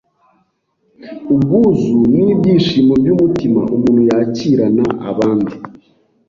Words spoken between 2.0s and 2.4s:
ni